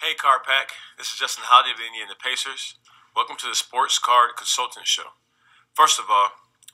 [0.00, 0.70] Hey, Card Pack.
[0.96, 2.78] This is Justin Holiday of the Indiana Pacers.
[3.16, 5.10] Welcome to the Sports Card Consultant Show.
[5.74, 6.28] First of all,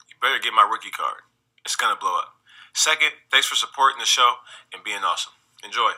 [0.07, 1.25] you better get my rookie card.
[1.65, 2.37] It's going to blow up.
[2.75, 5.33] Second, thanks for supporting the show and being awesome.
[5.63, 5.93] Enjoy.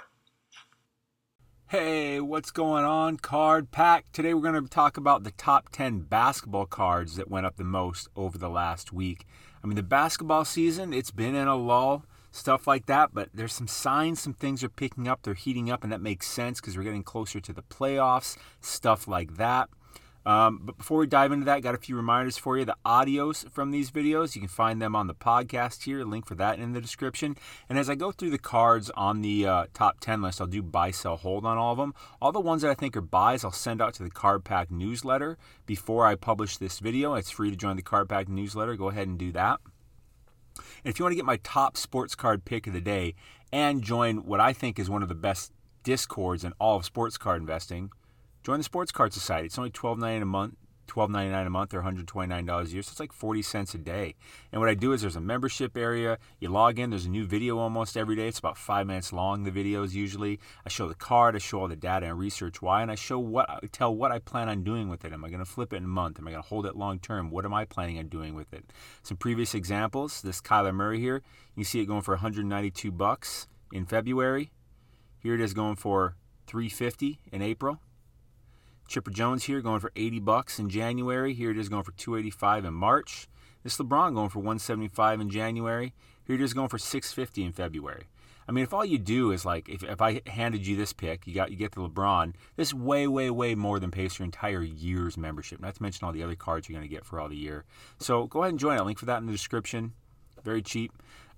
[1.67, 4.05] Hey, what's going on, Card Pack?
[4.13, 7.65] Today we're going to talk about the top 10 basketball cards that went up the
[7.65, 9.25] most over the last week.
[9.61, 12.05] I mean, the basketball season, it's been in a lull
[12.37, 13.09] stuff like that.
[13.13, 16.27] But there's some signs, some things are picking up, they're heating up, and that makes
[16.27, 19.69] sense because we're getting closer to the playoffs, stuff like that.
[20.27, 22.65] Um, but before we dive into that, got a few reminders for you.
[22.65, 26.03] The audios from these videos, you can find them on the podcast here.
[26.03, 27.37] Link for that in the description.
[27.69, 30.61] And as I go through the cards on the uh, top 10 list, I'll do
[30.61, 31.93] buy, sell, hold on all of them.
[32.21, 34.69] All the ones that I think are buys, I'll send out to the Card Pack
[34.69, 37.13] newsletter before I publish this video.
[37.13, 38.75] It's free to join the Card Pack newsletter.
[38.75, 39.61] Go ahead and do that.
[40.83, 43.15] And if you want to get my top sports card pick of the day
[43.51, 45.51] and join what I think is one of the best
[45.83, 47.91] discords in all of sports card investing,
[48.43, 49.47] join the Sports Card Society.
[49.47, 50.55] It's only $12.99 a month.
[50.87, 52.81] $12.99 a month or $129 a year.
[52.81, 54.15] So it's like 40 cents a day.
[54.51, 56.17] And what I do is there's a membership area.
[56.39, 58.27] You log in, there's a new video almost every day.
[58.27, 60.39] It's about five minutes long, the videos usually.
[60.65, 63.19] I show the card, I show all the data and research why, and I show
[63.19, 65.13] what I tell what I plan on doing with it.
[65.13, 66.19] Am I going to flip it in a month?
[66.19, 67.29] Am I going to hold it long term?
[67.29, 68.71] What am I planning on doing with it?
[69.03, 70.21] Some previous examples.
[70.21, 71.21] This Kyler Murray here,
[71.55, 74.51] you see it going for 192 bucks in February.
[75.19, 76.15] Here it is going for
[76.47, 77.79] 350 in April.
[78.87, 81.33] Chipper Jones here going for 80 bucks in January.
[81.33, 83.27] Here it is going for 285 in March.
[83.63, 85.93] This LeBron going for 175 in January.
[86.25, 88.03] Here it is going for 650 in February.
[88.47, 91.27] I mean, if all you do is like, if, if I handed you this pick,
[91.27, 92.33] you got you get the LeBron.
[92.55, 95.59] This way, way, way more than pays your entire year's membership.
[95.59, 97.65] Not to mention all the other cards you're going to get for all the year.
[97.99, 98.77] So go ahead and join.
[98.77, 99.93] I'll link for that in the description.
[100.45, 100.93] Very cheap.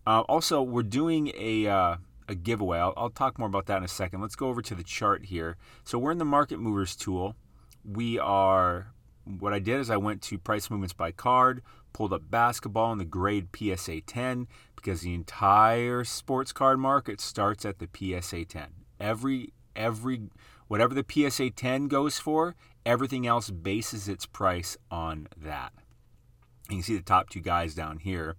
[0.05, 1.95] Uh, also, we're doing a uh,
[2.30, 2.78] a giveaway.
[2.78, 4.22] I'll, I'll talk more about that in a second.
[4.22, 5.58] Let's go over to the chart here.
[5.84, 7.36] So we're in the Market Movers tool.
[7.84, 8.94] We are.
[9.26, 12.98] What I did is I went to price movements by card, pulled up basketball in
[13.00, 18.68] the grade PSA 10 because the entire sports card market starts at the PSA 10.
[19.00, 20.22] Every every
[20.68, 25.73] whatever the PSA 10 goes for, everything else bases its price on that.
[26.70, 28.36] You can see the top two guys down here.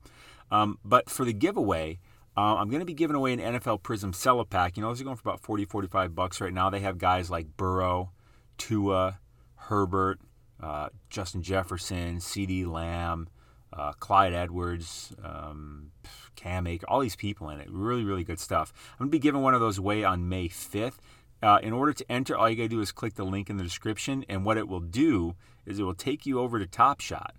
[0.50, 1.98] Um, but for the giveaway,
[2.40, 4.78] uh, I'm going to be giving away an NFL Prism Cello Pack.
[4.78, 6.70] You know, those are going for about 40, 45 bucks right now.
[6.70, 8.12] They have guys like Burrow,
[8.56, 9.20] Tua,
[9.56, 10.20] Herbert,
[10.58, 13.28] uh, Justin Jefferson, CeeDee Lamb,
[13.74, 15.90] uh, Clyde Edwards, um,
[16.34, 17.68] Cam Akers, all these people in it.
[17.70, 18.72] Really, really good stuff.
[18.94, 20.96] I'm going to be giving one of those away on May 5th.
[21.42, 23.58] Uh, in order to enter, all you got to do is click the link in
[23.58, 25.34] the description, and what it will do
[25.66, 27.34] is it will take you over to Top Shot.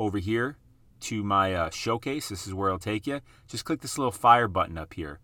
[0.00, 0.56] Over here
[1.02, 3.20] to my uh, showcase, this is where it'll take you.
[3.48, 5.20] Just click this little fire button up here,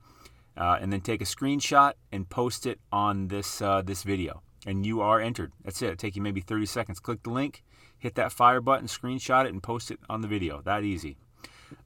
[0.57, 4.85] uh, and then take a screenshot and post it on this uh, this video and
[4.85, 5.53] you are entered.
[5.65, 5.87] That's it.
[5.87, 7.01] It'll take you maybe 30 seconds.
[7.01, 7.63] Click the link,
[7.99, 10.61] hit that fire button, screenshot it, and post it on the video.
[10.63, 11.17] That easy.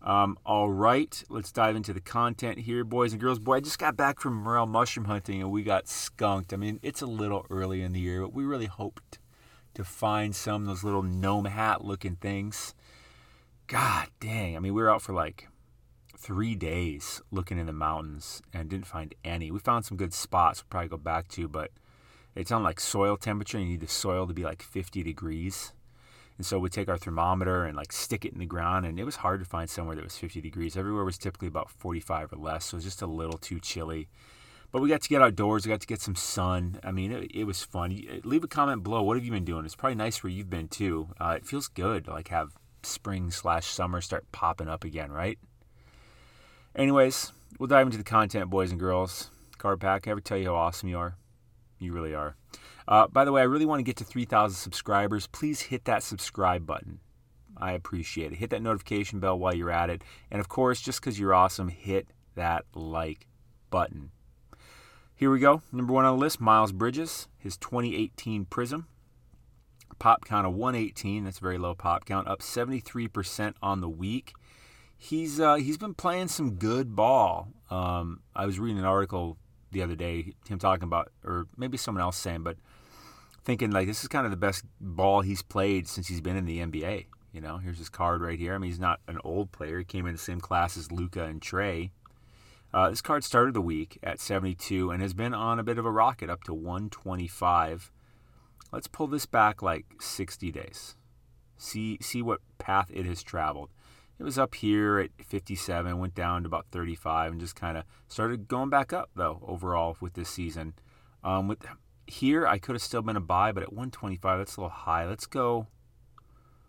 [0.01, 3.41] Um, all right, let's dive into the content here, boys and girls.
[3.41, 6.53] Boy, I just got back from morel mushroom hunting and we got skunked.
[6.53, 9.19] I mean, it's a little early in the year, but we really hoped
[9.75, 12.75] to find some of those little gnome hat looking things.
[13.67, 14.57] God dang.
[14.57, 15.49] I mean, we were out for like
[16.17, 19.51] three days looking in the mountains and didn't find any.
[19.51, 21.71] We found some good spots we'll probably go back to, but
[22.35, 23.59] it's on like soil temperature.
[23.59, 25.73] You need the soil to be like 50 degrees.
[26.39, 29.05] And so we take our thermometer and like stick it in the ground, and it
[29.05, 30.77] was hard to find somewhere that was 50 degrees.
[30.77, 34.09] Everywhere was typically about 45 or less, so it was just a little too chilly.
[34.71, 35.67] But we got to get outdoors.
[35.67, 36.81] We got to get some sun.
[36.83, 37.97] I mean, it, it was fun.
[38.25, 39.03] Leave a comment below.
[39.03, 39.67] What have you been doing?
[39.67, 41.09] It's probably nice where you've been too.
[41.21, 42.53] Uh, it feels good to like have
[42.87, 45.39] spring slash summer start popping up again, right?
[46.75, 49.31] Anyways, we'll dive into the content, boys and girls.
[49.59, 50.09] Card pack.
[50.09, 51.17] I ever tell you how awesome you are?
[51.79, 52.37] You really are.
[52.89, 55.27] Uh, by the way, I really want to get to 3,000 subscribers.
[55.27, 57.01] Please hit that subscribe button.
[57.57, 58.39] I appreciate it.
[58.39, 60.03] Hit that notification bell while you're at it.
[60.31, 63.27] And of course, just because you're awesome, hit that like
[63.71, 64.11] button.
[65.15, 65.63] Here we go.
[65.71, 68.89] Number one on the list Miles Bridges, his 2018 Prism.
[70.03, 71.23] Pop count of 118.
[71.23, 74.33] That's a very low pop count, up 73% on the week.
[74.99, 77.47] He's uh, he's been playing some good ball.
[77.71, 79.37] Um, I was reading an article
[79.71, 82.57] the other day, him talking about, or maybe someone else saying, but
[83.45, 86.47] thinking like this is kind of the best ball he's played since he's been in
[86.47, 87.07] the NBA.
[87.33, 88.57] You know, here's his card right here.
[88.57, 89.79] I mean, he's not an old player.
[89.79, 91.91] He came in the same class as Luka and Trae.
[92.75, 95.87] Uh, this card started the week at 72 and has been on a bit of
[95.87, 97.93] a rocket up to 125.
[98.73, 100.97] Let's pull this back like 60 days.
[101.57, 103.71] See see what path it has traveled
[104.23, 107.83] it was up here at 57, went down to about 35, and just kind of
[108.07, 110.75] started going back up though overall with this season.
[111.25, 111.67] Um, with
[112.07, 115.07] here I could have still been a buy, but at 125 that's a little high.
[115.07, 115.67] Let's go.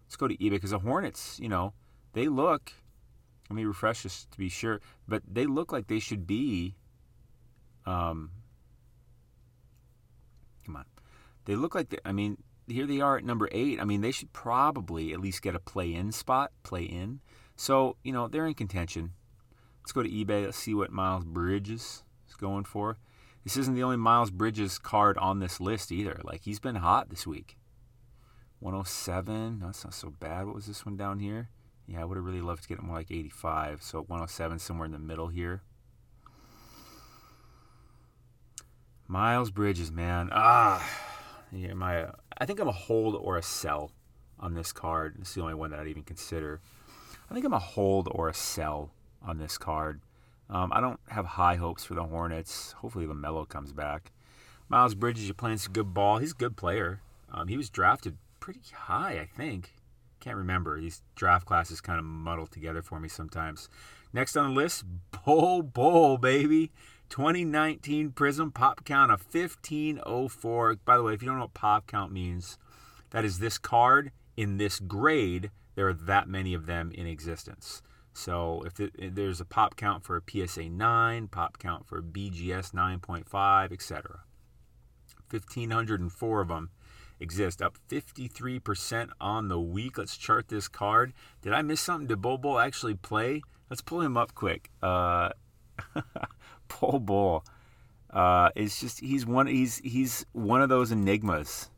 [0.05, 1.73] Let's go to eBay because the Hornets, you know,
[2.13, 2.73] they look.
[3.51, 6.75] Let me refresh this to be sure, but they look like they should be.
[7.85, 8.31] Um,
[10.65, 10.85] come on,
[11.45, 12.37] they look like they, I mean,
[12.67, 13.81] here they are at number eight.
[13.81, 17.19] I mean, they should probably at least get a play-in spot, play in.
[17.55, 19.13] So you know they're in contention.
[19.81, 20.45] Let's go to eBay.
[20.45, 22.97] Let's see what Miles Bridges is going for.
[23.43, 26.19] This isn't the only Miles Bridges card on this list either.
[26.23, 27.57] Like he's been hot this week.
[28.59, 29.59] 107.
[29.59, 30.45] That's not so bad.
[30.45, 31.49] What was this one down here?
[31.85, 33.83] Yeah, I would have really loved to get it more like 85.
[33.83, 35.63] So 107 somewhere in the middle here.
[39.05, 40.29] Miles Bridges, man.
[40.31, 40.81] Ah,
[41.53, 42.07] my.
[42.37, 43.91] I think I'm a hold or a sell
[44.39, 45.15] on this card.
[45.19, 46.61] It's the only one that I'd even consider.
[47.29, 48.91] I think I'm a hold or a sell
[49.21, 50.01] on this card.
[50.49, 52.73] Um, I don't have high hopes for the Hornets.
[52.73, 54.11] Hopefully, LaMelo comes back.
[54.69, 56.17] Miles Bridges, you're playing some good ball.
[56.17, 57.01] He's a good player.
[57.31, 59.73] Um, he was drafted pretty high, I think.
[60.19, 60.79] Can't remember.
[60.79, 63.69] These draft classes kind of muddle together for me sometimes.
[64.13, 64.83] Next on the list,
[65.25, 66.71] Bol Bol, baby.
[67.13, 70.77] 2019 Prism pop count of 1504.
[70.83, 72.57] By the way, if you don't know what pop count means,
[73.11, 75.51] that is this card in this grade.
[75.75, 77.83] There are that many of them in existence.
[78.13, 82.73] So if, if there's a pop count for a PSA 9, pop count for BGS
[82.73, 84.21] 9.5, etc.
[85.29, 86.71] 1,504 of them
[87.19, 89.99] exist, up 53% on the week.
[89.99, 91.13] Let's chart this card.
[91.43, 92.07] Did I miss something?
[92.07, 93.43] Did Bobo actually play?
[93.69, 94.71] Let's pull him up quick.
[94.81, 95.29] Uh,
[96.79, 97.45] Bol Bol.
[98.09, 101.69] Uh, it's just he's one he's he's one of those enigmas.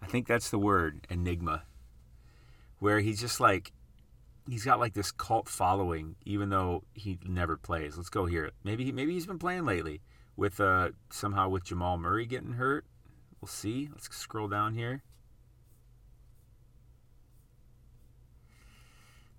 [0.00, 1.64] I think that's the word, enigma.
[2.78, 3.72] Where he's just like
[4.48, 7.96] he's got like this cult following, even though he never plays.
[7.96, 8.52] Let's go here.
[8.62, 10.00] Maybe maybe he's been playing lately
[10.36, 12.84] with uh somehow with Jamal Murray getting hurt.
[13.40, 13.88] We'll see.
[13.92, 15.02] Let's scroll down here.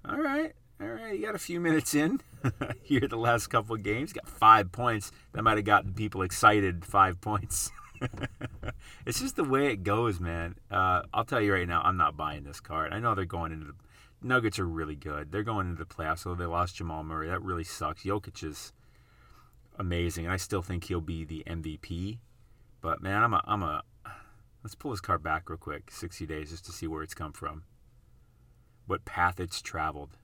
[0.07, 1.17] All right, all right.
[1.17, 2.19] You got a few minutes in
[2.83, 3.07] here.
[3.07, 5.11] The last couple of games, got five points.
[5.33, 6.85] That might have gotten people excited.
[6.85, 7.71] Five points.
[9.05, 10.55] it's just the way it goes, man.
[10.71, 12.93] Uh, I'll tell you right now, I'm not buying this card.
[12.93, 13.73] I know they're going into the
[14.21, 15.31] Nuggets are really good.
[15.31, 17.29] They're going into the playoffs, so they lost Jamal Murray.
[17.29, 18.03] That really sucks.
[18.03, 18.73] Jokic is
[19.77, 22.19] amazing, and I still think he'll be the MVP.
[22.81, 23.83] But man, I'm a, I'm a.
[24.61, 27.31] Let's pull this card back real quick, 60 days, just to see where it's come
[27.31, 27.63] from,
[28.87, 30.17] what path it's traveled.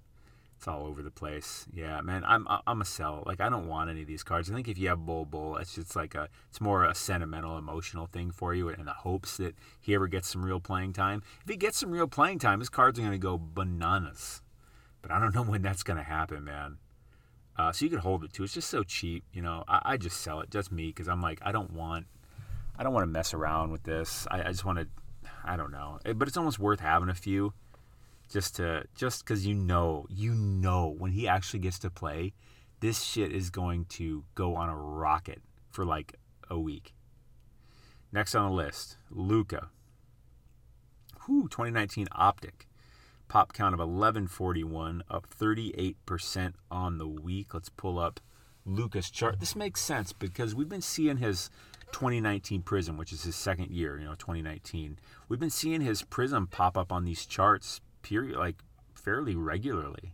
[0.65, 1.67] It's all over the place.
[1.71, 3.21] Yeah, man, I'm I'm a sell.
[3.27, 4.49] Like I don't want any of these cards.
[4.49, 7.59] I think if you have Bol Bol, it's just like a it's more a sentimental,
[7.59, 11.21] emotional thing for you, in the hopes that he ever gets some real playing time.
[11.43, 14.41] If he gets some real playing time, his cards are going to go bananas.
[15.03, 16.79] But I don't know when that's going to happen, man.
[17.55, 18.43] Uh, so you could hold it too.
[18.43, 19.65] It's just so cheap, you know.
[19.67, 22.07] I, I just sell it, just me, because I'm like I don't want
[22.75, 24.25] I don't want to mess around with this.
[24.31, 24.87] I, I just want to
[25.43, 27.53] I don't know, but it's almost worth having a few
[28.31, 32.33] just to just because you know you know when he actually gets to play
[32.79, 35.41] this shit is going to go on a rocket
[35.71, 36.15] for like
[36.49, 36.93] a week.
[38.11, 39.69] Next on the list Luka.
[41.25, 42.67] Whew, 2019 optic.
[43.27, 47.53] Pop count of 1141 up 38% on the week.
[47.53, 48.19] Let's pull up
[48.65, 49.39] Luka's chart.
[49.39, 51.49] This makes sense because we've been seeing his
[51.91, 54.97] 2019 prism which is his second year you know 2019
[55.29, 60.13] we've been seeing his prism pop up on these charts period like fairly regularly.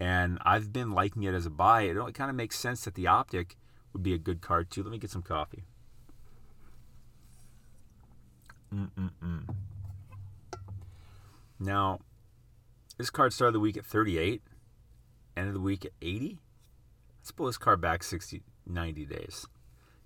[0.00, 1.82] And I've been liking it as a buy.
[1.82, 3.56] It, it kind of makes sense that the optic
[3.92, 4.82] would be a good card too.
[4.82, 5.64] Let me get some coffee.
[8.74, 9.54] Mm-mm-mm.
[11.58, 12.00] Now,
[12.98, 14.42] this card started the week at 38,
[15.36, 16.38] ended the week at 80.
[17.20, 19.46] Let's pull this card back 60, 90 days,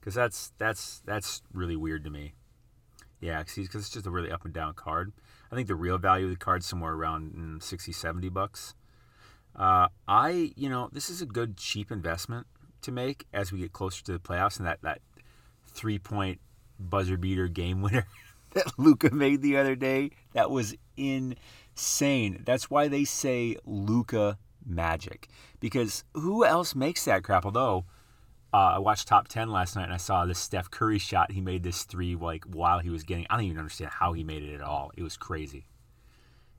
[0.00, 2.34] because that's that's that's really weird to me.
[3.24, 5.10] Yeah, because it's just a really up and down card.
[5.50, 8.74] I think the real value of the card somewhere around mm, 60, 70 bucks.
[9.56, 12.46] Uh, I, you know, this is a good cheap investment
[12.82, 15.00] to make as we get closer to the playoffs and that, that
[15.66, 16.38] three point
[16.78, 18.06] buzzer beater game winner
[18.52, 20.10] that Luka made the other day.
[20.34, 22.42] That was insane.
[22.44, 25.28] That's why they say Luka magic
[25.60, 27.46] because who else makes that crap?
[27.46, 27.86] Although
[28.54, 31.32] uh, I watched Top 10 last night and I saw this Steph Curry shot.
[31.32, 33.26] He made this three like while he was getting.
[33.28, 34.92] I don't even understand how he made it at all.
[34.96, 35.66] It was crazy.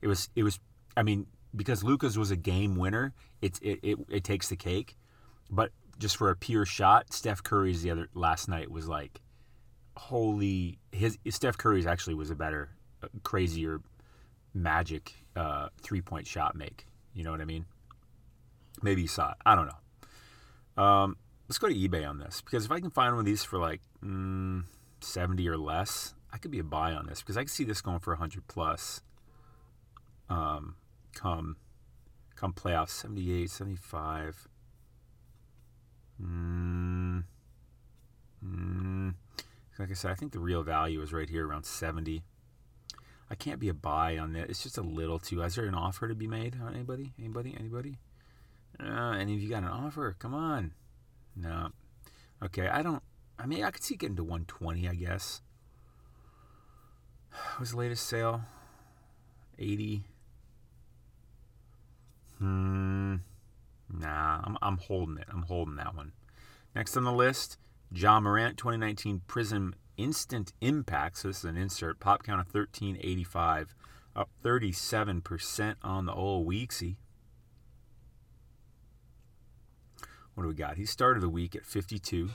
[0.01, 0.29] It was.
[0.35, 0.59] It was.
[0.97, 1.25] I mean,
[1.55, 4.97] because Luka's was a game winner, it it, it, it takes the cake.
[5.49, 9.21] But just for a pure shot, Steph Curry's the other last night was like,
[9.95, 10.79] holy.
[10.91, 12.71] His Steph Curry's actually was a better,
[13.03, 13.79] uh, crazier,
[14.53, 16.87] magic uh, three point shot make.
[17.13, 17.65] You know what I mean?
[18.81, 19.37] Maybe you saw it.
[19.45, 20.83] I don't know.
[20.83, 21.15] Um,
[21.47, 23.57] let's go to eBay on this because if I can find one of these for
[23.57, 24.63] like, mm,
[25.01, 27.81] 70 or less, I could be a buy on this because I can see this
[27.81, 29.01] going for 100 plus.
[30.29, 30.75] Um,
[31.13, 31.57] come,
[32.35, 34.47] come playoffs, 78, 75.
[36.21, 37.23] Mm,
[38.43, 39.13] mm,
[39.77, 42.23] like I said, I think the real value is right here around 70.
[43.29, 44.49] I can't be a buy on that.
[44.49, 45.41] It's just a little too.
[45.41, 47.13] Is there an offer to be made on anybody?
[47.19, 47.55] Anybody?
[47.57, 47.97] Anybody?
[48.79, 50.15] Uh, any of you got an offer?
[50.19, 50.73] Come on.
[51.35, 51.69] No.
[52.43, 53.03] Okay, I don't.
[53.37, 55.41] I mean, I could see getting to 120, I guess.
[57.51, 58.41] What was the latest sale?
[59.59, 60.03] 80.
[62.39, 63.15] Hmm.
[63.89, 65.27] Nah, I'm, I'm holding it.
[65.31, 66.13] I'm holding that one.
[66.75, 67.57] Next on the list,
[67.91, 71.17] Ja Morant 2019 Prism Instant Impact.
[71.17, 71.99] So this is an insert.
[71.99, 73.75] Pop count of 1385.
[74.15, 76.95] Up 37% on the old weeksy.
[80.35, 80.77] What do we got?
[80.77, 82.29] He started the week at 52.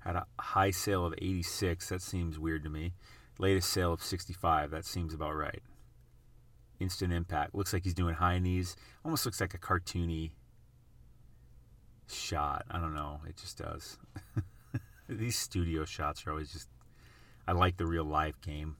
[0.00, 1.88] Had a high sale of 86.
[1.90, 2.94] That seems weird to me.
[3.38, 4.70] Latest sale of 65.
[4.70, 5.62] That seems about right.
[6.80, 7.54] Instant impact.
[7.54, 8.74] Looks like he's doing high knees.
[9.04, 10.30] Almost looks like a cartoony
[12.08, 12.64] shot.
[12.70, 13.20] I don't know.
[13.28, 13.98] It just does.
[15.08, 16.68] These studio shots are always just.
[17.46, 18.76] I like the real live game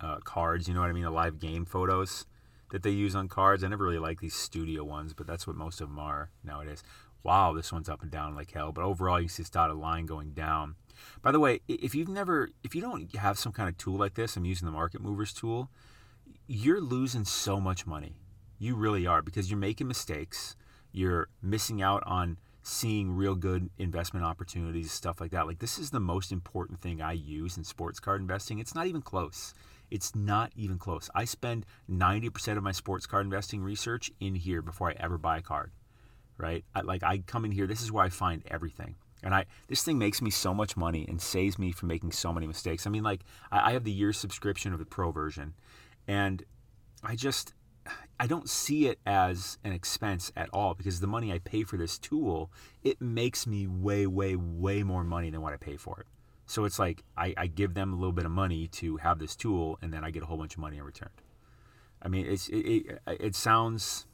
[0.00, 0.68] uh, cards.
[0.68, 1.04] You know what I mean?
[1.04, 2.26] The live game photos
[2.70, 3.64] that they use on cards.
[3.64, 6.82] I never really like these studio ones, but that's what most of them are nowadays.
[7.22, 8.72] Wow, this one's up and down like hell.
[8.72, 10.76] But overall, you see this dotted line going down.
[11.22, 14.14] By the way, if you've never, if you don't have some kind of tool like
[14.14, 15.70] this, I'm using the Market Movers tool,
[16.46, 18.16] you're losing so much money.
[18.58, 20.56] You really are because you're making mistakes.
[20.90, 25.46] You're missing out on seeing real good investment opportunities, stuff like that.
[25.46, 28.58] Like, this is the most important thing I use in sports card investing.
[28.58, 29.54] It's not even close.
[29.90, 31.08] It's not even close.
[31.14, 35.38] I spend 90% of my sports card investing research in here before I ever buy
[35.38, 35.72] a card,
[36.38, 36.64] right?
[36.74, 38.94] I, like, I come in here, this is where I find everything.
[39.22, 42.32] And I this thing makes me so much money and saves me from making so
[42.32, 42.86] many mistakes.
[42.86, 45.54] I mean, like I, I have the year subscription of the pro version,
[46.06, 46.44] and
[47.02, 47.52] I just
[48.20, 51.76] I don't see it as an expense at all because the money I pay for
[51.76, 52.50] this tool,
[52.82, 56.06] it makes me way, way, way more money than what I pay for it.
[56.46, 59.36] So it's like I, I give them a little bit of money to have this
[59.36, 61.10] tool, and then I get a whole bunch of money in return.
[62.02, 64.06] I mean, it's it, it, it sounds.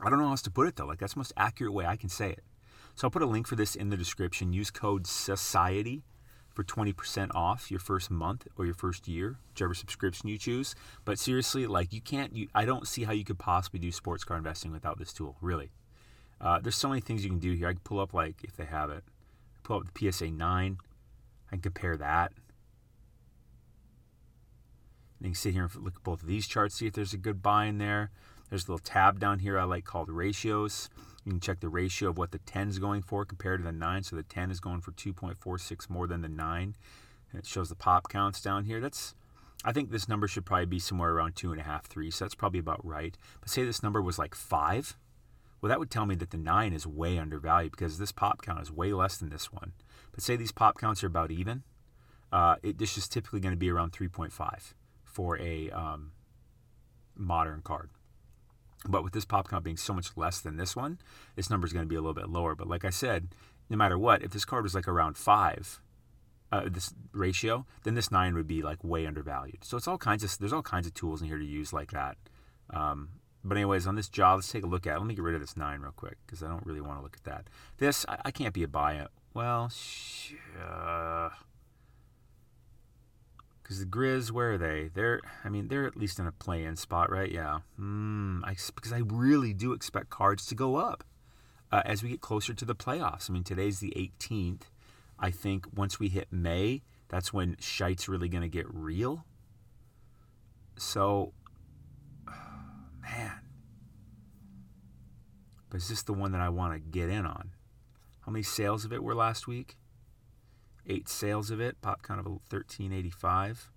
[0.00, 0.86] I don't know how else to put it though.
[0.86, 2.44] Like that's the most accurate way I can say it.
[2.94, 4.52] So I'll put a link for this in the description.
[4.52, 6.02] Use code SOCIETY
[6.56, 10.74] for 20% off your first month or your first year, whichever subscription you choose.
[11.04, 14.24] But seriously, like you can't, you, I don't see how you could possibly do sports
[14.24, 15.70] car investing without this tool, really.
[16.40, 17.68] Uh, there's so many things you can do here.
[17.68, 19.04] I can pull up, like, if they have it,
[19.62, 20.78] pull up the PSA 9.
[21.48, 22.32] I can compare that.
[25.18, 27.14] And you can sit here and look at both of these charts, see if there's
[27.14, 28.10] a good buy in there.
[28.48, 30.88] There's a little tab down here I like called ratios.
[31.24, 33.72] You can check the ratio of what the 10 is going for compared to the
[33.72, 34.02] 9.
[34.04, 36.76] So the 10 is going for 2.46 more than the 9.
[37.30, 38.80] And it shows the pop counts down here.
[38.80, 39.14] That's
[39.64, 42.10] I think this number should probably be somewhere around two and a half, three.
[42.10, 43.16] So that's probably about right.
[43.40, 44.96] But say this number was like five.
[45.60, 48.60] Well, that would tell me that the nine is way undervalued because this pop count
[48.60, 49.72] is way less than this one.
[50.12, 51.64] But say these pop counts are about even.
[52.30, 54.74] Uh, it, this is typically going to be around 3.5
[55.04, 56.12] for a um,
[57.16, 57.90] modern card.
[58.88, 60.98] But with this pop count being so much less than this one,
[61.34, 62.54] this number is going to be a little bit lower.
[62.54, 63.28] But like I said,
[63.68, 65.80] no matter what, if this card was like around five,
[66.52, 69.64] uh, this ratio, then this nine would be like way undervalued.
[69.64, 71.90] So it's all kinds of there's all kinds of tools in here to use like
[71.92, 72.16] that.
[72.70, 73.08] Um,
[73.44, 74.96] but anyways, on this job, let's take a look at.
[74.96, 74.98] It.
[74.98, 77.02] Let me get rid of this nine real quick because I don't really want to
[77.02, 77.48] look at that.
[77.78, 79.06] This I, I can't be a buy.
[79.34, 81.30] Well, sh- uh,
[83.66, 84.90] because the Grizz, where are they?
[84.94, 87.32] They're, I mean, they're at least in a play-in spot, right?
[87.32, 87.58] Yeah.
[87.80, 91.02] Mm, I, because I really do expect cards to go up
[91.72, 93.28] uh, as we get closer to the playoffs.
[93.28, 94.66] I mean, today's the 18th.
[95.18, 99.24] I think once we hit May, that's when shite's really going to get real.
[100.76, 101.32] So,
[103.02, 103.32] man.
[105.70, 107.50] But is this the one that I want to get in on?
[108.20, 109.76] How many sales of it were last week?
[110.88, 113.70] Eight sales of it, pop count of 1385.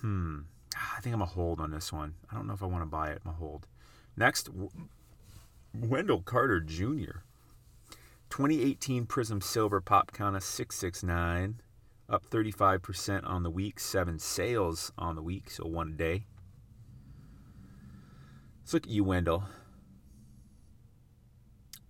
[0.00, 0.40] Hmm.
[0.76, 2.14] I think I'm a hold on this one.
[2.30, 3.22] I don't know if I want to buy it.
[3.24, 3.66] I'm a hold.
[4.16, 4.48] Next,
[5.74, 7.22] Wendell Carter Jr.
[8.30, 11.60] 2018 Prism Silver pop count of 669,
[12.08, 16.24] up 35% on the week, seven sales on the week, so one a day.
[18.62, 19.44] Let's look at you, Wendell.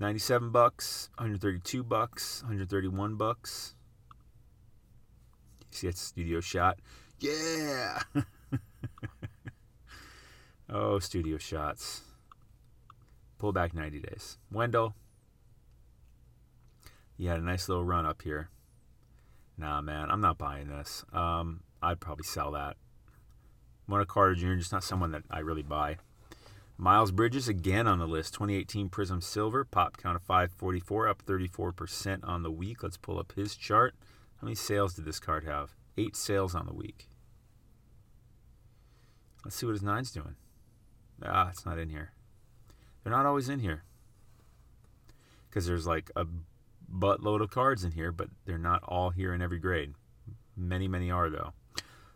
[0.00, 3.74] 97 bucks, 132 bucks, 131 bucks.
[5.70, 6.78] You see that studio shot?
[7.18, 8.00] Yeah!
[10.70, 12.00] oh, studio shots.
[13.36, 14.38] Pull back 90 days.
[14.50, 14.94] Wendell,
[17.18, 18.48] you had a nice little run up here.
[19.58, 21.04] Nah, man, I'm not buying this.
[21.12, 22.78] Um, I'd probably sell that.
[23.86, 24.54] Wendell Carter Jr.
[24.54, 25.98] just not someone that I really buy.
[26.80, 28.32] Miles Bridges again on the list.
[28.32, 32.82] 2018 Prism Silver, pop count of 544, up 34% on the week.
[32.82, 33.94] Let's pull up his chart.
[34.40, 35.74] How many sales did this card have?
[35.98, 37.06] Eight sales on the week.
[39.44, 40.36] Let's see what his nine's doing.
[41.22, 42.12] Ah, it's not in here.
[43.04, 43.84] They're not always in here.
[45.50, 46.24] Because there's like a
[46.90, 49.92] buttload of cards in here, but they're not all here in every grade.
[50.56, 51.52] Many, many are though.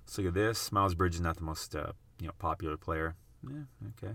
[0.07, 0.73] Let's look at this.
[0.73, 3.15] Miles Bridges not the most uh, you know popular player.
[3.47, 3.65] Yeah,
[4.03, 4.15] okay.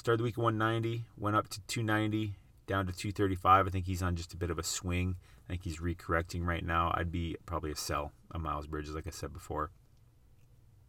[0.00, 2.34] Started the week at 190, went up to 290,
[2.66, 3.66] down to 235.
[3.66, 5.16] I think he's on just a bit of a swing.
[5.46, 6.90] I think he's recorrecting right now.
[6.94, 9.70] I'd be probably a sell on Miles Bridges, like I said before.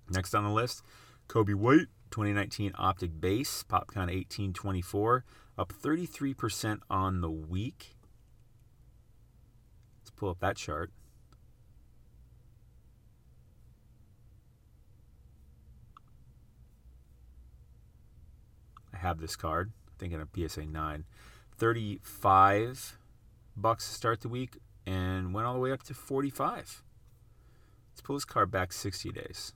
[0.10, 0.82] Next on the list,
[1.28, 5.26] Coby White, 2019 Optic Base, pop count 1824,
[5.58, 7.98] up 33% on the week.
[10.00, 10.90] Let's pull up that chart.
[19.02, 21.06] Have this card, thinking of PSA 9.
[21.58, 22.98] 35
[23.56, 26.84] bucks to start the week and went all the way up to 45.
[27.92, 29.54] Let's pull this card back 60 days.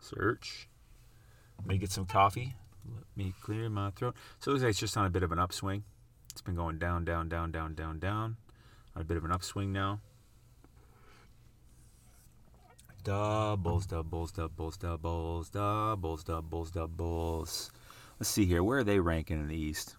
[0.00, 0.68] Search.
[1.58, 2.54] Let me get some coffee.
[2.86, 4.14] Let me clear my throat.
[4.38, 5.84] So it looks like it's just on a bit of an upswing.
[6.30, 8.36] It's been going down, down, down, down, down, down.
[8.94, 10.00] On a bit of an upswing now.
[13.04, 17.70] Doubles, doubles, doubles, doubles, doubles, doubles, doubles.
[18.18, 18.64] Let's see here.
[18.64, 19.96] Where are they ranking in the East?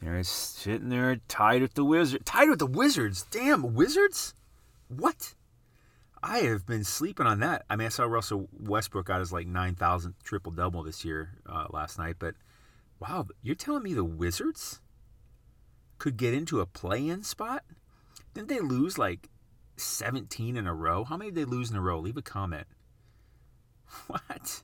[0.00, 2.24] They're sitting there tied with the Wizards.
[2.24, 3.26] Tied with the Wizards?
[3.30, 4.32] Damn, Wizards?
[4.88, 5.34] What?
[6.22, 7.66] I have been sleeping on that.
[7.68, 11.66] I mean, I saw Russell Westbrook got his like 9,000th triple double this year uh,
[11.70, 12.34] last night, but
[12.98, 14.80] wow, you're telling me the Wizards
[15.98, 17.62] could get into a play in spot?
[18.32, 19.28] Didn't they lose like
[19.76, 21.04] 17 in a row?
[21.04, 21.98] How many did they lose in a row?
[21.98, 22.66] Leave a comment.
[24.08, 24.62] What?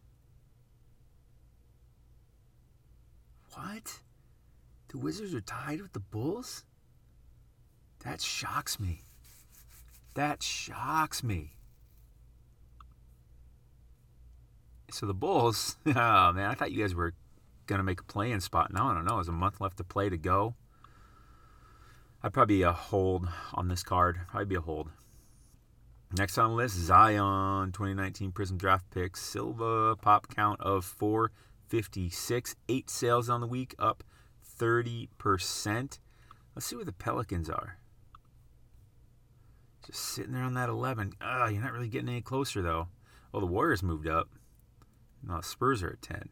[3.55, 4.01] What?
[4.89, 6.65] The Wizards are tied with the Bulls?
[8.05, 9.03] That shocks me.
[10.15, 11.53] That shocks me.
[14.91, 17.15] So the Bulls, oh man, I thought you guys were
[17.67, 18.73] gonna make a play-in spot.
[18.73, 19.17] No, I don't know.
[19.17, 20.55] There's a month left to play to go.
[22.23, 24.21] I'd probably be a hold on this card.
[24.29, 24.91] Probably be a hold.
[26.13, 32.91] Next on the list, Zion, 2019 Prism Draft pick, Silver, pop count of 456, eight
[32.91, 34.03] sales on the week, up
[34.59, 35.99] 30%.
[36.55, 37.79] Let's see where the Pelicans are.
[39.87, 41.13] Just sitting there on that 11.
[41.21, 42.89] Ah, you're not really getting any closer though.
[43.33, 44.29] Oh, the Warriors moved up.
[45.23, 46.29] No, Spurs are at 10.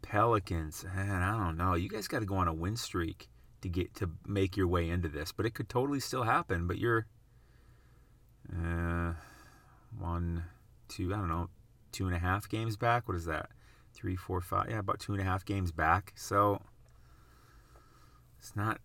[0.00, 1.74] Pelicans, man, I don't know.
[1.74, 3.28] You guys got to go on a win streak
[3.60, 6.66] to get to make your way into this, but it could totally still happen.
[6.66, 7.06] But you're
[8.52, 9.12] uh,
[9.98, 10.44] one,
[10.88, 11.48] two, I don't know,
[11.92, 13.08] two and a half games back.
[13.08, 13.50] What is that?
[13.92, 14.70] Three, four, five.
[14.70, 16.12] Yeah, about two and a half games back.
[16.16, 16.62] So
[18.38, 18.80] it's not.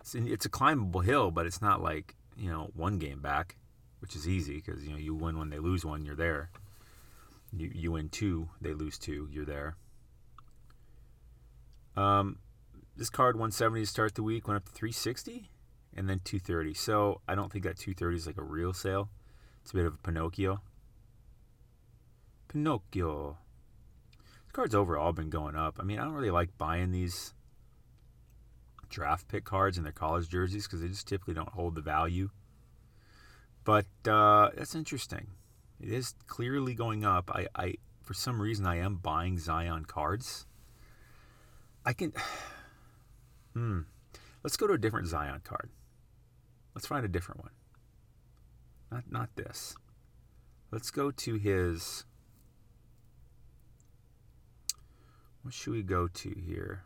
[0.00, 3.56] It's it's a climbable hill, but it's not like you know one game back,
[4.00, 6.50] which is easy because you know you win when they lose one, you're there.
[7.52, 9.76] You you win two, they lose two, you're there.
[11.96, 12.38] Um,
[12.96, 15.50] this card 170 to start the week went up to 360
[15.96, 16.74] and then 230.
[16.74, 19.10] So I don't think that 230 is like a real sale.
[19.62, 20.60] It's a bit of a Pinocchio.
[22.48, 23.38] Pinocchio.
[24.12, 25.76] This card's overall been going up.
[25.80, 27.34] I mean, I don't really like buying these
[28.88, 32.30] draft pick cards in their college jerseys because they just typically don't hold the value.
[33.64, 35.28] But uh, that's interesting.
[35.80, 37.30] It is clearly going up.
[37.32, 40.46] I, I, for some reason, I am buying Zion cards.
[41.84, 42.12] I can.
[43.54, 43.80] Hmm.
[44.42, 45.68] Let's go to a different Zion card.
[46.74, 47.52] Let's find a different one.
[48.90, 49.74] Not not this.
[50.70, 52.04] Let's go to his.
[55.42, 56.84] What should we go to here?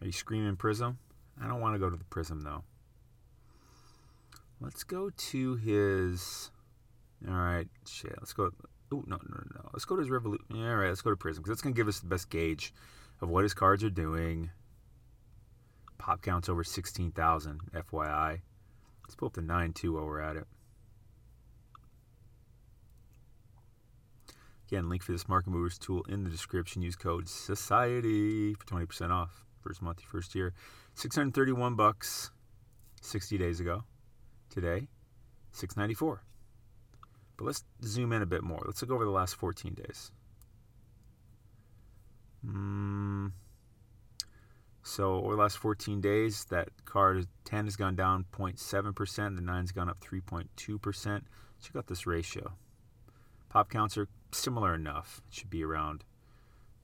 [0.00, 0.98] Are you screaming Prism?
[1.42, 2.64] I don't want to go to the Prism though.
[4.60, 6.50] Let's go to his.
[7.26, 8.14] All right, shit.
[8.18, 8.50] Let's go.
[8.90, 9.70] Oh no no no!
[9.72, 10.44] Let's go to his Revolution.
[10.54, 12.72] All right, let's go to Prism because that's gonna give us the best gauge
[13.20, 14.50] of what his cards are doing.
[15.98, 18.40] Pop counts over 16,000, FYI.
[19.02, 20.46] Let's pull up the 9 2 while we're at it.
[24.68, 26.82] Again, link for this market movers tool in the description.
[26.82, 29.46] Use code SOCIETY for 20% off.
[29.62, 30.52] First month, first year.
[30.94, 32.30] 631 bucks
[33.00, 33.84] 60 days ago.
[34.50, 34.88] Today,
[35.52, 36.22] 694.
[37.38, 38.62] But let's zoom in a bit more.
[38.66, 40.10] Let's look over the last 14 days.
[42.46, 43.32] Mm,
[44.88, 49.70] So over the last 14 days, that card 10 has gone down 0.7%, the 9's
[49.70, 51.22] gone up 3.2%.
[51.62, 52.54] Check out this ratio.
[53.50, 55.20] Pop counts are similar enough.
[55.28, 56.04] It should be around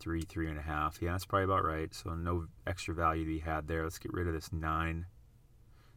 [0.01, 1.01] three, three and a half.
[1.01, 1.95] Yeah, that's probably about right.
[1.95, 3.85] So no extra value to be had there.
[3.85, 5.07] Let's get rid of this nine.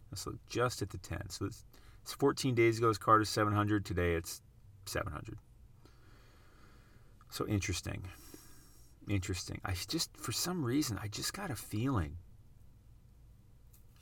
[0.10, 1.30] Let's look just at the 10.
[1.30, 1.66] So it's,
[2.04, 3.84] it's 14 days ago, this card is 700.
[3.84, 4.42] Today it's
[4.86, 5.40] 700.
[7.30, 8.08] So interesting.
[9.08, 9.62] Interesting.
[9.64, 12.18] I just, for some reason, I just got a feeling.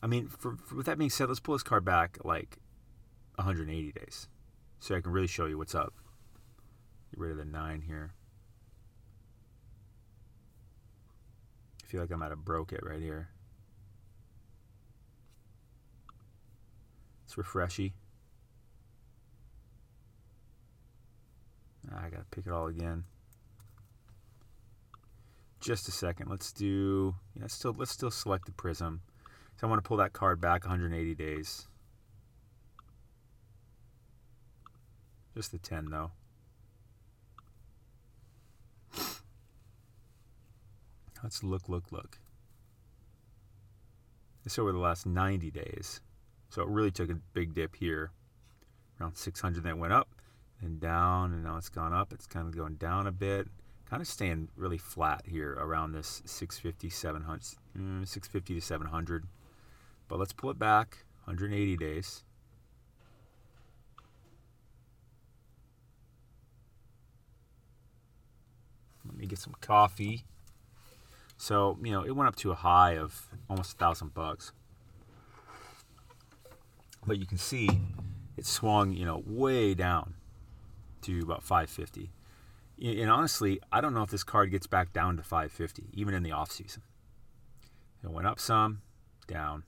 [0.02, 2.58] I mean, for, for, with that being said, let's pull this card back like
[3.36, 4.28] 180 days
[4.80, 5.94] so I can really show you what's up.
[7.12, 8.14] Get rid of the 9 here.
[11.84, 13.30] I feel like I might have broke it right here.
[17.26, 17.94] It's refreshy.
[21.92, 23.04] Ah, I gotta pick it all again.
[25.66, 26.30] Just a second.
[26.30, 27.16] Let's do.
[27.34, 27.74] Yeah, still.
[27.76, 29.02] Let's still select the prism.
[29.60, 31.68] So I want to pull that card back 180 days.
[35.36, 36.12] Just the 10 though.
[41.24, 42.20] Let's look, look, look.
[44.44, 46.00] This over the last 90 days.
[46.50, 48.12] So it really took a big dip here.
[49.02, 50.10] Around 600, then it went up,
[50.62, 52.14] and down, and now it's gone up.
[52.14, 53.48] It's kind of going down a bit.
[53.90, 57.42] Kind of staying really flat here around this 650, 700,
[57.78, 59.26] mm, 650 to 700.
[60.08, 62.24] But let's pull it back 180 days.
[69.06, 70.26] Let me get some coffee.
[71.38, 74.52] So, you know, it went up to a high of almost a thousand bucks.
[77.06, 77.70] But you can see
[78.36, 80.16] it swung, you know, way down
[81.04, 82.10] to about 550.
[82.82, 86.24] And honestly, I don't know if this card gets back down to 550, even in
[86.24, 86.84] the off season.
[88.04, 88.82] It went up some,
[89.28, 89.64] down,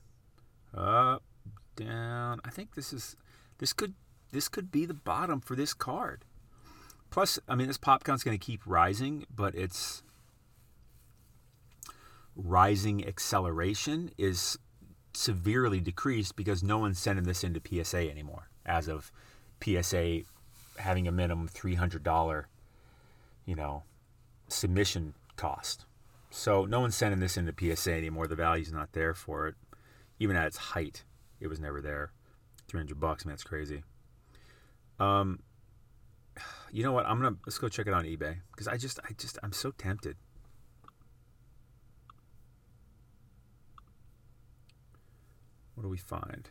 [0.74, 1.22] up,
[1.74, 2.40] down.
[2.44, 3.16] I think this is
[3.58, 3.94] this could
[4.30, 6.24] this could be the bottom for this card.
[7.10, 10.02] Plus, I mean, this pop count's going to keep rising, but it's
[12.36, 14.58] rising acceleration is
[15.14, 18.48] severely decreased because no one's sending this into PSA anymore.
[18.66, 19.10] As of
[19.64, 20.20] PSA
[20.78, 22.44] having a minimum $300,
[23.48, 23.82] you know,
[24.48, 25.86] submission cost.
[26.28, 28.26] So no one's sending this into PSA anymore.
[28.26, 29.54] The value's not there for it.
[30.18, 31.04] Even at its height,
[31.40, 32.12] it was never there.
[32.68, 33.84] 300 bucks, man, that's crazy.
[35.00, 35.38] Um,
[36.70, 37.06] you know what?
[37.06, 39.70] I'm gonna let's go check it on eBay because I just, I just, I'm so
[39.70, 40.16] tempted.
[45.74, 46.50] What do we find?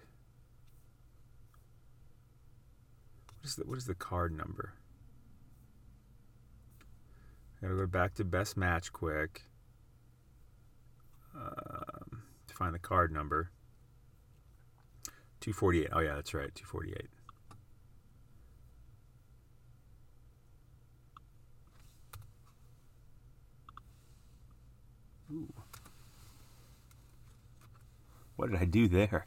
[3.35, 4.73] What is the, what is the card number?
[7.57, 9.43] I gotta go back to best match quick
[11.35, 13.49] um, to find the card number.
[15.39, 15.89] 248.
[15.91, 16.53] Oh, yeah, that's right.
[16.53, 17.09] 248.
[25.31, 25.53] Ooh.
[28.35, 29.25] What did I do there?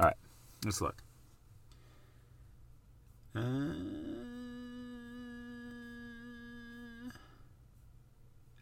[0.00, 0.16] All right,
[0.64, 1.02] let's look.
[3.34, 3.74] Uh,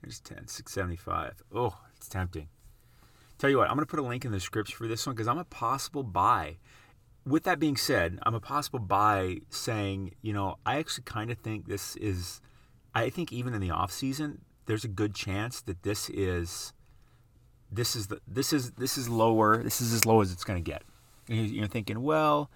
[0.05, 1.43] here's 10, 675.
[1.55, 2.49] Oh, it's tempting.
[3.38, 5.14] Tell you what, I'm going to put a link in the scripts for this one
[5.14, 6.59] because I'm a possible buy.
[7.27, 11.38] With that being said, I'm a possible buy saying, you know, I actually kind of
[11.38, 12.40] think this is,
[12.95, 16.73] I think even in the off season, there's a good chance that this is
[17.73, 19.62] this is the this is this is lower.
[19.62, 20.83] This is as low as it's going to get.
[21.29, 22.51] And you're thinking, well,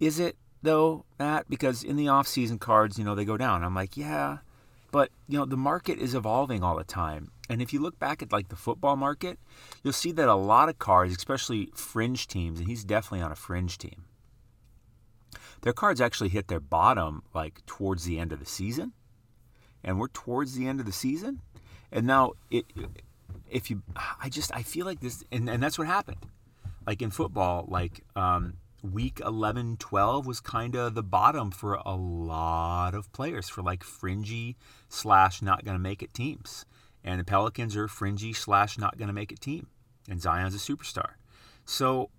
[0.00, 1.48] is it though, Matt?
[1.48, 3.62] Because in the off-season cards, you know, they go down.
[3.62, 4.38] I'm like, yeah,
[4.94, 7.32] but you know, the market is evolving all the time.
[7.50, 9.40] And if you look back at like the football market,
[9.82, 13.34] you'll see that a lot of cards, especially fringe teams, and he's definitely on a
[13.34, 14.04] fringe team.
[15.62, 18.92] Their cards actually hit their bottom like towards the end of the season,
[19.82, 21.40] and we're towards the end of the season,
[21.90, 22.66] and now it
[23.50, 23.82] if you,
[24.22, 26.24] I just, I feel like this, and, and that's what happened.
[26.86, 31.94] Like in football, like um, week 11, 12 was kind of the bottom for a
[31.94, 34.56] lot of players for like fringy
[34.88, 36.66] slash not going to make it teams.
[37.02, 39.68] And the Pelicans are fringy slash not going to make it team.
[40.08, 41.14] And Zion's a superstar.
[41.64, 42.10] So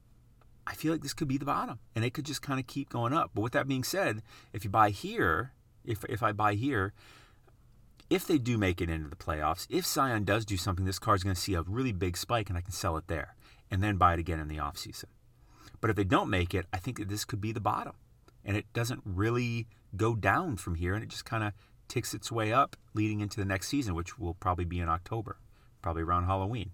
[0.65, 2.89] I feel like this could be the bottom and it could just kind of keep
[2.89, 3.31] going up.
[3.35, 5.51] But with that being said, if you buy here,
[5.83, 6.93] if, if I buy here,
[8.09, 11.23] if they do make it into the playoffs, if Zion does do something, this card's
[11.23, 13.35] going to see a really big spike and I can sell it there
[13.69, 15.05] and then buy it again in the offseason.
[15.85, 17.93] But if they don't make it, I think that this could be the bottom.
[18.43, 21.53] And it doesn't really go down from here and it just kind of
[21.87, 25.37] ticks its way up leading into the next season, which will probably be in October,
[25.83, 26.71] probably around Halloween.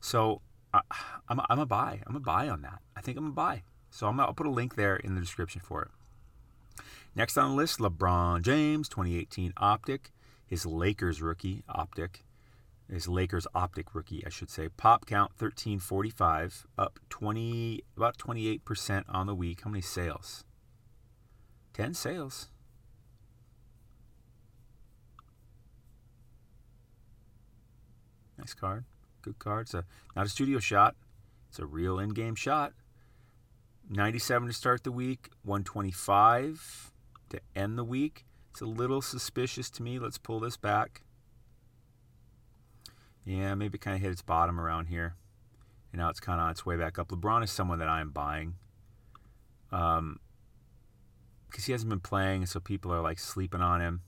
[0.00, 0.40] So
[0.72, 0.80] I,
[1.28, 2.00] I'm, a, I'm a buy.
[2.08, 2.80] I'm a buy on that.
[2.96, 3.62] I think I'm a buy.
[3.92, 6.82] So I'm, I'll put a link there in the description for it.
[7.14, 10.10] Next on the list, LeBron James, 2018 Optic,
[10.44, 12.24] his Lakers rookie Optic,
[12.90, 14.68] his Lakers Optic rookie, I should say.
[14.68, 19.62] Pop count 1345, up 20, about 28% on the week.
[19.62, 20.44] How many sales?
[21.72, 22.48] 10 sales.
[28.38, 28.84] Nice card.
[29.22, 29.62] Good card.
[29.62, 30.96] It's a, not a studio shot.
[31.48, 32.72] It's a real in-game shot.
[33.88, 36.92] 97 to start the week, 125
[37.30, 38.24] to end the week.
[38.50, 39.98] It's a little suspicious to me.
[39.98, 41.03] Let's pull this back.
[43.24, 45.16] Yeah, maybe kind of hit its bottom around here.
[45.92, 47.08] And now it's kind of on its way back up.
[47.08, 48.54] LeBron is someone that I am buying.
[49.72, 50.20] Um,
[51.48, 54.02] because he hasn't been playing, so people are like sleeping on him.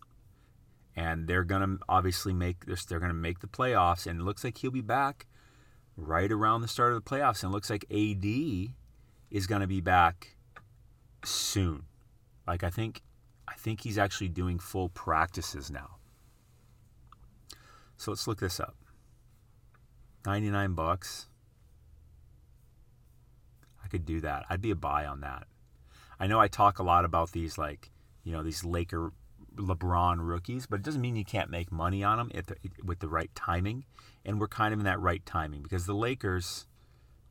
[0.96, 2.85] And they're gonna obviously make this.
[2.85, 5.26] They're gonna make the playoffs, and it looks like he'll be back
[5.96, 7.42] right around the start of the playoffs.
[7.42, 8.74] And it looks like AD
[9.31, 10.37] is gonna be back
[11.24, 11.85] soon.
[12.46, 13.02] Like I think,
[13.46, 15.96] I think he's actually doing full practices now.
[17.96, 18.76] So let's look this up.
[20.26, 21.28] 99 bucks.
[23.82, 24.44] I could do that.
[24.50, 25.46] I'd be a buy on that.
[26.18, 27.90] I know I talk a lot about these like,
[28.24, 29.12] you know, these Laker
[29.54, 33.08] LeBron rookies, but it doesn't mean you can't make money on them the, with the
[33.08, 33.84] right timing.
[34.24, 36.66] And we're kind of in that right timing because the Lakers,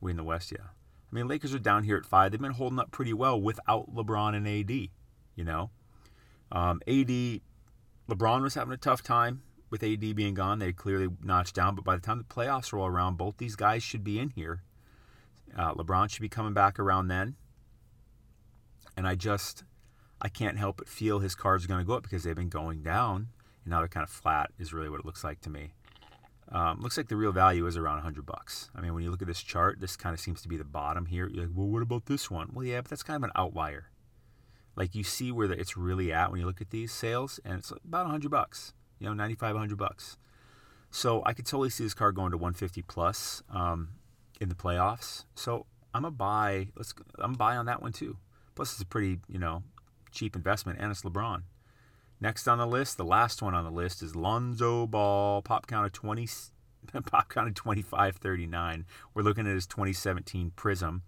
[0.00, 0.68] we in the West, yeah.
[1.12, 2.32] I mean, Lakers are down here at five.
[2.32, 4.88] They've been holding up pretty well without LeBron and AD.
[5.34, 5.70] You know,
[6.50, 7.40] um, AD,
[8.08, 9.42] LeBron was having a tough time
[9.80, 10.58] with AD being gone.
[10.58, 13.82] They clearly notched down, but by the time the playoffs roll around, both these guys
[13.82, 14.62] should be in here.
[15.56, 17.36] Uh, LeBron should be coming back around then.
[18.96, 19.64] And I just,
[20.20, 22.48] I can't help but feel his cards are going to go up because they've been
[22.48, 23.28] going down,
[23.64, 24.50] and now they're kind of flat.
[24.58, 25.74] Is really what it looks like to me.
[26.50, 28.70] Um, looks like the real value is around 100 bucks.
[28.74, 30.64] I mean, when you look at this chart, this kind of seems to be the
[30.64, 31.28] bottom here.
[31.28, 32.50] You're like, well, what about this one?
[32.52, 33.90] Well, yeah, but that's kind of an outlier.
[34.76, 37.58] Like you see where the, it's really at when you look at these sales, and
[37.58, 38.74] it's about 100 bucks.
[38.98, 40.18] You know, 9500 bucks.
[40.90, 43.90] So I could totally see this car going to 150 plus um,
[44.40, 45.24] in the playoffs.
[45.34, 46.68] So I'm a buy.
[46.76, 48.18] Let's I'm a buy on that one too.
[48.54, 49.62] Plus, it's a pretty you know
[50.10, 51.42] cheap investment, and it's LeBron.
[52.20, 55.86] Next on the list, the last one on the list is Lonzo Ball, pop count
[55.86, 56.28] of 20,
[57.10, 58.86] pop count of 2539.
[59.14, 61.02] We're looking at his 2017 Prism,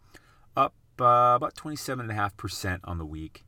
[0.56, 3.44] up uh, about 27.5% on the week.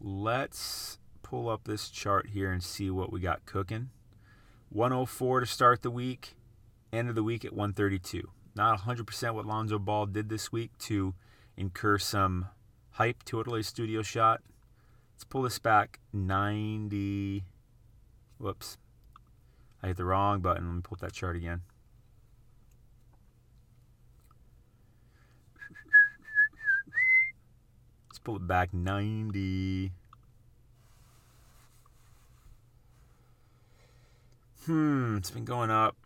[0.00, 0.99] Let's
[1.30, 3.88] pull up this chart here and see what we got cooking.
[4.70, 6.34] 104 to start the week,
[6.92, 8.28] end of the week at 132.
[8.56, 11.14] Not 100% what Lonzo Ball did this week to
[11.56, 12.48] incur some
[12.90, 14.40] hype to a studio shot.
[15.14, 17.44] Let's pull this back 90.
[18.38, 18.76] Whoops.
[19.84, 20.66] I hit the wrong button.
[20.66, 21.62] Let me pull up that chart again.
[28.08, 29.92] Let's pull it back 90.
[34.66, 35.96] Hmm, it's been going up.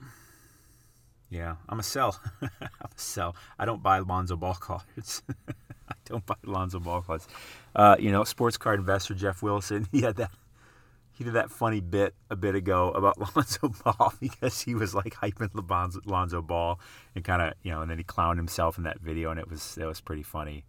[1.28, 2.20] Yeah, I'm a sell.
[2.42, 2.48] I'm
[2.84, 3.34] a sell.
[3.58, 5.22] I don't buy Lonzo Ball cards.
[5.88, 7.26] I don't buy Lonzo Ball cards.
[7.74, 9.88] Uh, you know, sports card investor Geoff Wilson.
[9.92, 10.30] He had that.
[11.12, 15.14] He did that funny bit a bit ago about Lonzo Ball because he was like
[15.14, 16.78] hyping Lonzo, Lonzo Ball
[17.14, 19.48] and kind of you know, and then he clowned himself in that video, and it
[19.48, 20.64] was it was pretty funny.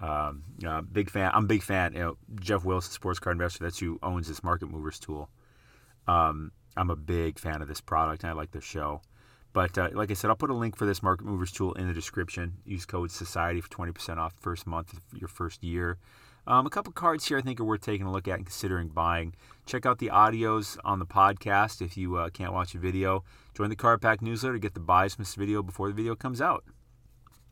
[0.00, 1.30] Um, you know, big fan.
[1.34, 1.92] I'm a big fan.
[1.92, 3.64] You know, Geoff Wilson, sports card investor.
[3.64, 5.28] That's who owns this Market Movers tool.
[6.06, 9.02] Um, I'm a big fan of this product and I like their show.
[9.52, 11.88] But uh, like I said, I'll put a link for this Market Movers tool in
[11.88, 12.58] the description.
[12.64, 15.98] Use code Society for 20% off first month of your first year.
[16.46, 18.88] Um, a couple cards here I think are worth taking a look at and considering
[18.88, 19.34] buying.
[19.66, 23.24] Check out the audios on the podcast if you uh, can't watch a video.
[23.54, 26.14] Join the Card Pack newsletter to get the buys from this video before the video
[26.14, 26.64] comes out.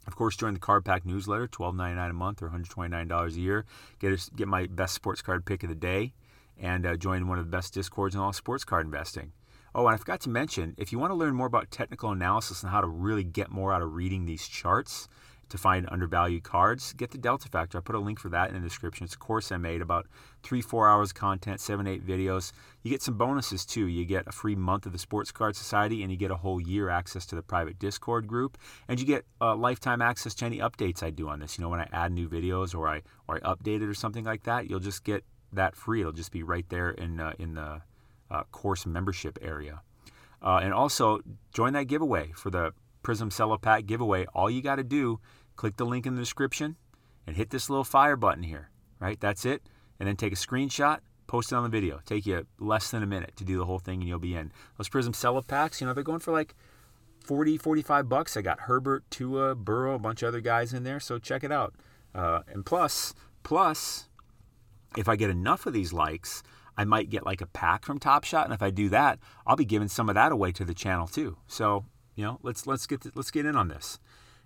[0.07, 3.66] Of course, join the Card Pack newsletter, $12.99 a month or $129 a year.
[3.98, 6.14] Get, a, get my best sports card pick of the day
[6.61, 9.33] and uh, join one of the best discords in all sports card investing.
[9.75, 12.62] Oh, and I forgot to mention if you want to learn more about technical analysis
[12.62, 15.09] and how to really get more out of reading these charts
[15.49, 17.79] to find undervalued cards, get the Delta Factor.
[17.79, 19.05] I put a link for that in the description.
[19.05, 20.07] It's a course I made about
[20.42, 22.53] three, four hours of content, seven, eight videos.
[22.83, 23.87] You get some bonuses too.
[23.87, 26.61] You get a free month of the Sports Card Society, and you get a whole
[26.61, 30.59] year access to the private Discord group, and you get uh, lifetime access to any
[30.59, 31.57] updates I do on this.
[31.57, 34.25] You know, when I add new videos or I or I update it or something
[34.25, 36.00] like that, you'll just get that free.
[36.00, 37.82] It'll just be right there in uh, in the
[38.30, 39.82] uh, course membership area.
[40.40, 41.20] Uh, and also
[41.52, 44.26] join that giveaway for the Prism Cello Pack giveaway.
[44.34, 45.20] All you got to do,
[45.56, 46.76] click the link in the description
[47.26, 48.70] and hit this little fire button here.
[49.00, 49.62] Right, that's it.
[49.98, 52.00] And then take a screenshot, post it on the video.
[52.04, 54.52] Take you less than a minute to do the whole thing, and you'll be in.
[54.76, 56.54] Those Prism Cello Packs, you know, they're going for like
[57.20, 58.37] 40, 45 bucks.
[58.37, 61.00] I got Herbert, Tua, Burrow, a bunch of other guys in there.
[61.00, 61.74] So check it out.
[62.14, 64.08] Uh, and plus, plus,
[64.96, 66.42] if I get enough of these likes,
[66.77, 69.57] I might get like a pack from Top Shot, and if I do that, I'll
[69.57, 71.37] be giving some of that away to the channel too.
[71.46, 73.98] So you know, let's let's get to, let's get in on this.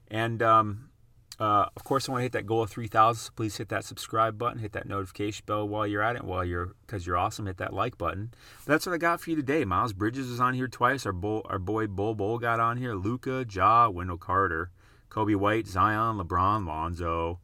[0.09, 0.91] And um,
[1.39, 3.21] uh, of course, I want to hit that goal of 3,000.
[3.21, 6.25] So please hit that subscribe button, hit that notification bell while you're at it.
[6.25, 8.33] While you're, because you're awesome, hit that like button.
[8.65, 9.65] But that's what I got for you today.
[9.65, 11.07] Miles Bridges was on here twice.
[11.07, 12.95] Our bull, our boy Bol Bol got on here.
[12.95, 14.71] Luka, Ja, Wendell Carter,
[15.11, 17.41] Coby White, Zion, LeBron, Lonzo.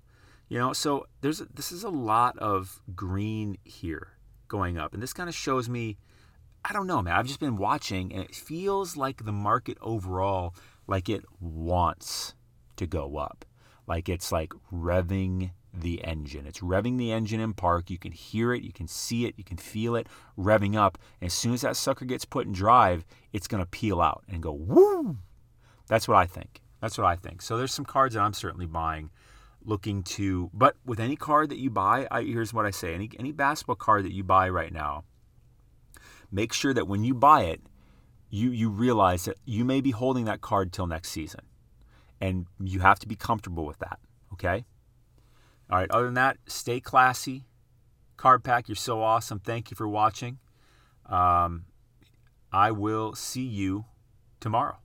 [0.49, 4.13] You know, so there's this is a lot of green here
[4.49, 5.99] going up, and this kind of shows me.
[6.65, 7.15] I don't know, man.
[7.15, 10.55] I've just been watching, and it feels like the market overall,
[10.87, 12.35] like it wants
[12.77, 13.45] to go up
[13.89, 16.47] like it's like revving the engine.
[16.47, 17.91] It's revving the engine in park.
[17.91, 20.07] You can hear it, you can see it, you can feel it
[20.39, 20.99] revving up.
[21.21, 24.25] And as soon as that sucker gets put in drive, it's going to peel out
[24.29, 25.17] and go woo.
[25.89, 26.61] That's what I think.
[26.81, 27.43] That's what I think.
[27.43, 29.11] So there's some cards that I'm certainly buying
[29.65, 32.95] looking to but with any card that you buy, I, here's what I say.
[32.95, 35.05] Any any basketball card that you buy right now,
[36.31, 37.61] make sure that when you buy it,
[38.31, 41.41] you you realize that you may be holding that card till next season.
[42.21, 44.01] And you have to be comfortable with that.
[44.33, 44.65] Okay?
[45.71, 45.91] All right.
[45.91, 47.45] Other than that, stay classy.
[48.17, 49.39] Card Pack, you're so awesome.
[49.39, 50.39] Thank you for watching.
[51.07, 51.67] Um,
[52.53, 53.85] I will see you
[54.41, 54.79] tomorrow.